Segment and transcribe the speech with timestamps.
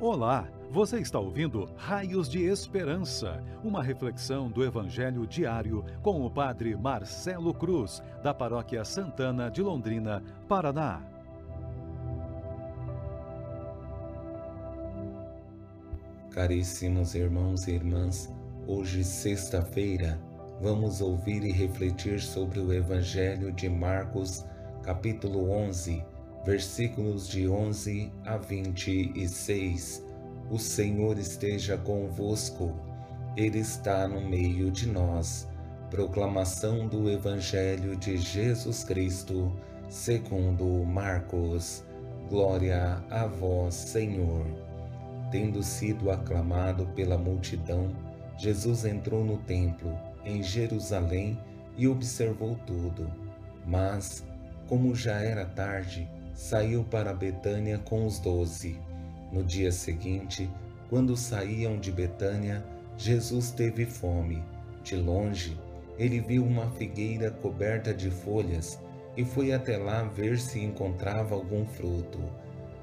[0.00, 6.76] Olá, você está ouvindo Raios de Esperança, uma reflexão do Evangelho diário com o Padre
[6.76, 11.00] Marcelo Cruz, da Paróquia Santana de Londrina, Paraná.
[16.32, 18.34] Caríssimos irmãos e irmãs,
[18.66, 20.20] hoje, sexta-feira,
[20.60, 24.44] vamos ouvir e refletir sobre o Evangelho de Marcos,
[24.82, 26.13] capítulo 11
[26.44, 30.04] versículos de 11 a 26.
[30.50, 32.74] O Senhor esteja convosco,
[33.36, 35.48] Ele está no meio de nós.
[35.90, 39.50] Proclamação do Evangelho de Jesus Cristo,
[39.88, 41.82] segundo Marcos.
[42.28, 44.44] Glória a vós, Senhor.
[45.30, 47.90] Tendo sido aclamado pela multidão,
[48.36, 51.38] Jesus entrou no templo, em Jerusalém,
[51.76, 53.10] e observou tudo.
[53.66, 54.24] Mas,
[54.68, 58.78] como já era tarde, saiu para Betânia com os doze.
[59.32, 60.50] No dia seguinte,
[60.90, 62.64] quando saíam de Betânia,
[62.96, 64.42] Jesus teve fome.
[64.82, 65.58] De longe,
[65.98, 68.78] ele viu uma figueira coberta de folhas
[69.16, 72.18] e foi até lá ver se encontrava algum fruto.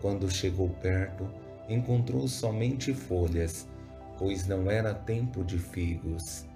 [0.00, 1.28] Quando chegou perto,
[1.68, 3.68] encontrou somente folhas,
[4.18, 6.46] pois não era tempo de figos.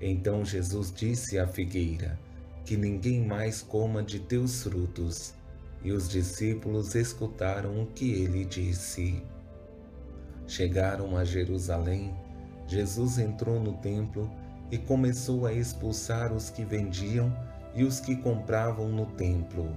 [0.00, 2.18] Então Jesus disse à figueira:
[2.64, 5.34] Que ninguém mais coma de teus frutos.
[5.84, 9.22] E os discípulos escutaram o que ele disse.
[10.46, 12.14] Chegaram a Jerusalém.
[12.66, 14.30] Jesus entrou no templo
[14.70, 17.30] e começou a expulsar os que vendiam
[17.74, 19.70] e os que compravam no templo.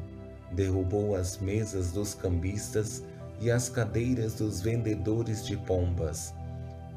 [0.53, 3.03] Derrubou as mesas dos cambistas
[3.41, 6.33] e as cadeiras dos vendedores de pombas.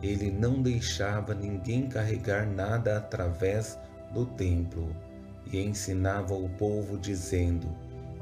[0.03, 3.77] Ele não deixava ninguém carregar nada através
[4.15, 4.89] do templo
[5.53, 7.69] e ensinava o povo, dizendo: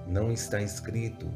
[0.08, 1.28] não está escrito: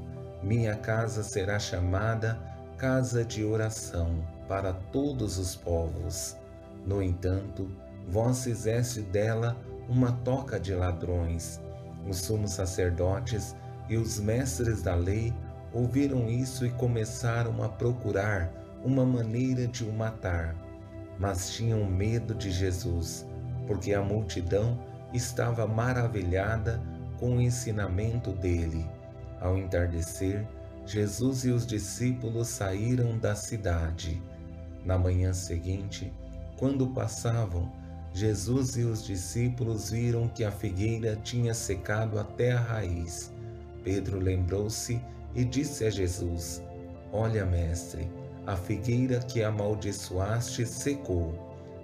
[0.43, 2.41] Minha casa será chamada
[2.79, 6.37] casa de oração para todos os povos.
[6.85, 7.71] No entanto,
[8.09, 9.57] vós fizeste dela
[9.89, 11.61] uma toca de ladrões.
[12.09, 13.55] Os sumos sacerdotes
[13.89, 15.33] e os mestres da lei
[15.73, 18.51] ouviram isso e começaram a procurar
[18.85, 20.57] uma maneira de o matar.
[21.19, 23.27] Mas tinham medo de Jesus,
[23.67, 24.79] porque a multidão
[25.13, 26.83] estava maravilhada
[27.23, 28.85] com o ensinamento dele.
[29.41, 30.45] Ao entardecer,
[30.85, 34.21] Jesus e os discípulos saíram da cidade.
[34.85, 36.13] Na manhã seguinte,
[36.57, 37.71] quando passavam,
[38.13, 43.33] Jesus e os discípulos viram que a figueira tinha secado até a raiz.
[43.85, 45.01] Pedro lembrou-se
[45.33, 46.61] e disse a Jesus:
[47.13, 48.11] Olha, mestre,
[48.49, 51.33] a figueira que amaldiçoaste secou.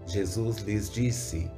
[0.04, 1.48] Jesus lhes disse: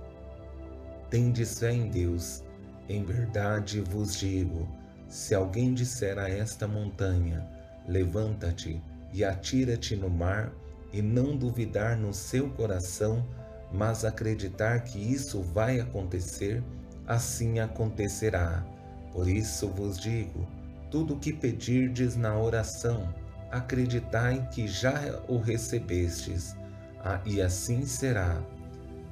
[1.08, 2.44] Tendes fé em Deus
[2.90, 4.68] em verdade vos digo:
[5.08, 7.46] se alguém disser a esta montanha,
[7.86, 10.52] levanta-te e atira-te no mar,
[10.92, 13.24] e não duvidar no seu coração,
[13.72, 16.62] mas acreditar que isso vai acontecer,
[17.06, 18.66] assim acontecerá.
[19.12, 20.46] Por isso vos digo:
[20.90, 23.14] tudo o que pedirdes na oração,
[23.52, 26.56] acreditai que já o recebestes,
[27.04, 28.42] ah, e assim será.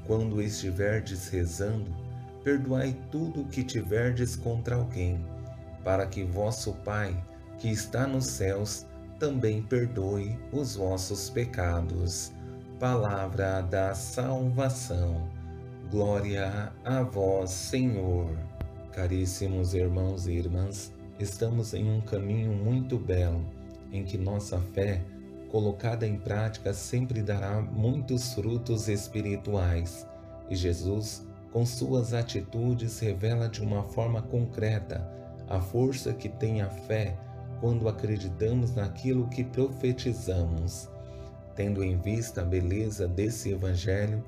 [0.04, 1.94] Quando estiverdes rezando,
[2.48, 5.22] perdoai tudo o que tiverdes contra alguém,
[5.84, 7.14] para que vosso Pai,
[7.58, 8.86] que está nos céus,
[9.18, 12.32] também perdoe os vossos pecados.
[12.80, 15.28] Palavra da salvação.
[15.90, 18.34] Glória a vós, Senhor.
[18.92, 23.44] Caríssimos irmãos e irmãs, estamos em um caminho muito belo,
[23.92, 25.04] em que nossa fé,
[25.50, 30.06] colocada em prática, sempre dará muitos frutos espirituais.
[30.48, 35.08] E Jesus com suas atitudes, revela de uma forma concreta
[35.48, 37.16] a força que tem a fé
[37.60, 40.88] quando acreditamos naquilo que profetizamos.
[41.54, 44.24] Tendo em vista a beleza desse Evangelho,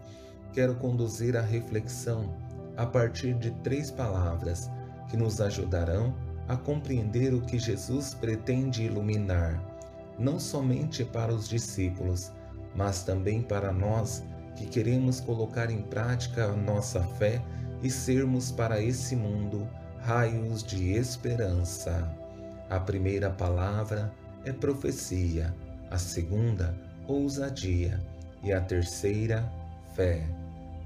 [0.52, 2.34] quero conduzir a reflexão
[2.76, 4.70] a partir de três palavras
[5.08, 6.14] que nos ajudarão
[6.48, 9.62] a compreender o que Jesus pretende iluminar,
[10.18, 12.32] não somente para os discípulos,
[12.74, 14.24] mas também para nós
[14.60, 17.40] que queremos colocar em prática a nossa fé
[17.82, 19.66] e sermos para esse mundo
[20.00, 22.14] raios de esperança.
[22.68, 24.12] A primeira palavra
[24.44, 25.54] é profecia,
[25.90, 26.74] a segunda,
[27.08, 27.98] ousadia
[28.42, 29.50] e a terceira,
[29.94, 30.26] fé.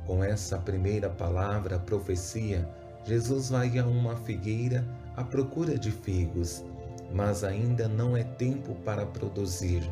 [0.06, 2.68] Com essa primeira palavra, profecia,
[3.04, 4.84] Jesus vai a uma figueira
[5.16, 6.64] à procura de figos,
[7.12, 9.82] mas ainda não é tempo para produzir.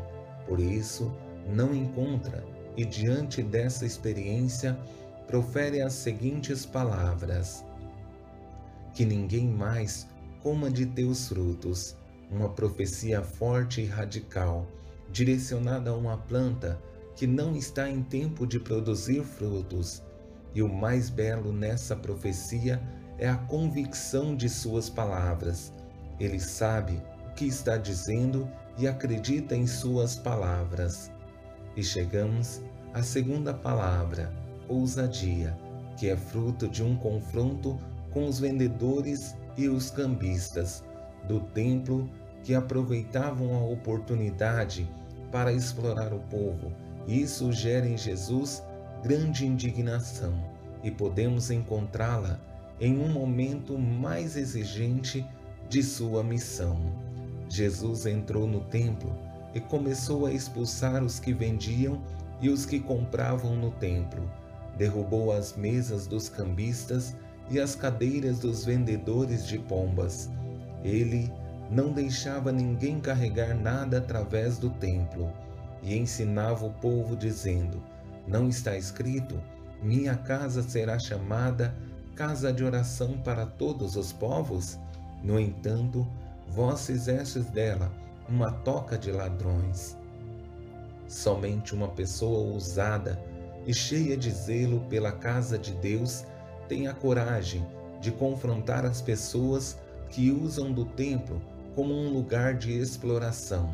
[0.47, 1.13] Por isso,
[1.49, 4.79] não encontra e, diante dessa experiência,
[5.27, 7.65] profere as seguintes palavras:
[8.95, 10.07] Que ninguém mais
[10.43, 11.97] coma de teus frutos,
[12.31, 14.67] uma profecia forte e radical,
[15.11, 16.81] direcionada a uma planta
[17.15, 20.03] que não está em tempo de produzir frutos.
[20.55, 22.83] E o mais belo nessa profecia
[23.19, 25.73] é a convicção de suas palavras.
[26.19, 28.49] Ele sabe o que está dizendo
[28.79, 31.11] e acredita em suas palavras.
[31.77, 32.61] E chegamos
[32.93, 34.33] à segunda palavra,
[34.69, 35.57] ousadia,
[35.97, 37.79] que é fruto de um confronto
[38.11, 40.85] com os vendedores e os cambistas
[41.27, 42.09] do templo
[42.43, 44.89] que aproveitavam a oportunidade
[45.31, 46.73] para explorar o povo.
[47.07, 48.63] Isso gera em Jesus
[49.03, 50.35] grande indignação
[50.83, 52.39] e podemos encontrá-la
[52.81, 55.25] em um momento mais exigente
[55.69, 56.79] de sua missão.
[57.49, 59.17] Jesus entrou no templo
[59.55, 62.01] e começou a expulsar os que vendiam
[62.41, 64.31] e os que compravam no templo.
[64.77, 67.15] Derrubou as mesas dos cambistas
[67.51, 70.31] e as cadeiras dos vendedores de pombas.
[70.83, 71.31] Ele
[71.71, 75.33] não deixava ninguém carregar nada através do templo
[75.83, 77.83] e ensinava o povo, dizendo:
[78.27, 79.41] Não está escrito,
[79.83, 81.75] minha casa será chamada
[82.15, 84.79] casa de oração para todos os povos?
[85.23, 86.07] No entanto,
[86.49, 87.91] vós fizestes dela
[88.29, 89.97] uma toca de ladrões.
[91.09, 93.23] Somente uma pessoa ousada
[93.67, 96.25] e cheia de zelo pela casa de Deus
[96.69, 97.67] tem a coragem
[98.01, 99.79] de confrontar as pessoas
[100.09, 101.41] que usam do templo
[101.75, 103.71] como um lugar de exploração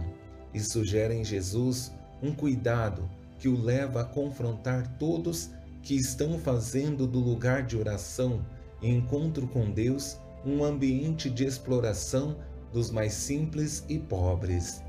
[0.52, 1.92] e sugere em Jesus
[2.22, 3.08] um cuidado
[3.38, 5.50] que o leva a confrontar todos
[5.82, 8.44] que estão fazendo do lugar de oração
[8.82, 12.36] e encontro com Deus um ambiente de exploração
[12.72, 14.82] dos mais simples e pobres.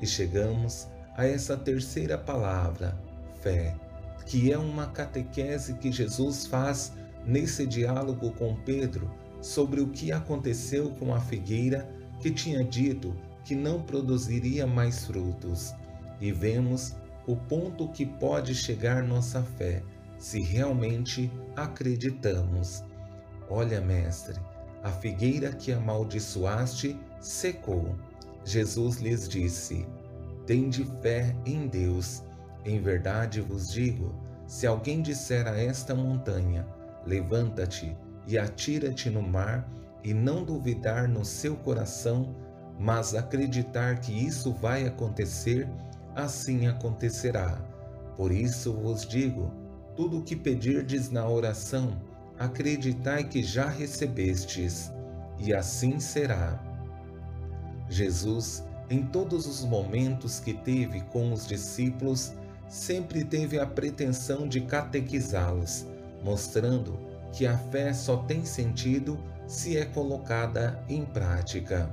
[0.00, 2.98] E chegamos a essa terceira palavra,
[3.40, 3.74] fé,
[4.26, 6.92] que é uma catequese que Jesus faz
[7.24, 11.88] nesse diálogo com Pedro sobre o que aconteceu com a figueira
[12.20, 15.72] que tinha dito que não produziria mais frutos.
[16.20, 16.96] E vemos
[17.26, 19.82] o ponto que pode chegar nossa fé,
[20.18, 22.82] se realmente acreditamos.
[23.48, 24.34] Olha, mestre,
[24.86, 27.96] a figueira que amaldiçoaste secou.
[28.44, 29.84] Jesus lhes disse:
[30.46, 32.22] Tende fé em Deus.
[32.64, 34.14] Em verdade vos digo:
[34.46, 36.64] se alguém disser a esta montanha,
[37.04, 37.96] levanta-te
[38.28, 39.68] e atira-te no mar,
[40.04, 42.32] e não duvidar no seu coração,
[42.78, 45.68] mas acreditar que isso vai acontecer,
[46.14, 47.60] assim acontecerá.
[48.16, 49.50] Por isso vos digo:
[49.96, 52.00] tudo o que pedirdes na oração,
[52.38, 54.92] acreditai que já recebestes,
[55.38, 56.60] e assim será.
[57.88, 62.32] Jesus, em todos os momentos que teve com os discípulos,
[62.68, 65.86] sempre teve a pretensão de catequizá-los,
[66.22, 66.98] mostrando
[67.32, 71.90] que a fé só tem sentido se é colocada em prática.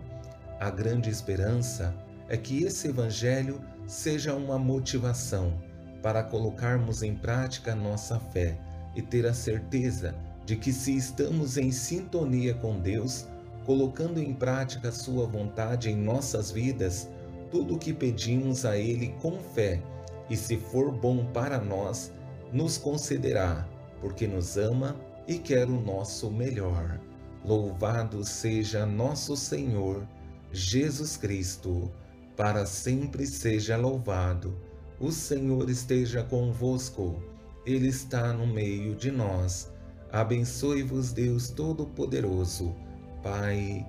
[0.59, 1.93] A grande esperança
[2.29, 5.53] é que esse Evangelho seja uma motivação
[6.01, 8.57] para colocarmos em prática nossa fé
[8.95, 13.27] e ter a certeza de que, se estamos em sintonia com Deus,
[13.65, 17.09] colocando em prática Sua vontade em nossas vidas,
[17.49, 19.81] tudo o que pedimos a Ele com fé,
[20.29, 22.11] e se for bom para nós,
[22.51, 23.67] nos concederá,
[24.01, 24.95] porque nos ama
[25.27, 26.99] e quer o nosso melhor.
[27.43, 30.07] Louvado seja nosso Senhor
[30.51, 31.91] Jesus Cristo,
[32.37, 34.55] para sempre seja louvado.
[34.99, 37.21] O Senhor esteja convosco,
[37.65, 39.72] Ele está no meio de nós.
[40.13, 42.75] Abençoe-vos, Deus Todo-Poderoso,
[43.23, 43.83] Pai,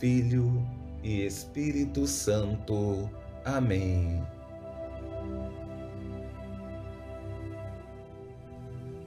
[0.00, 0.66] Filho
[1.04, 3.08] e Espírito Santo.
[3.44, 4.20] Amém.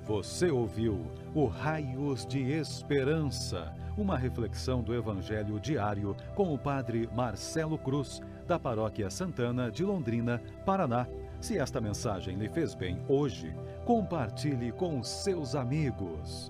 [0.07, 7.77] Você ouviu o Raios de Esperança, uma reflexão do Evangelho diário com o Padre Marcelo
[7.77, 11.05] Cruz, da Paróquia Santana de Londrina, Paraná.
[11.41, 16.49] Se esta mensagem lhe fez bem hoje, compartilhe com seus amigos.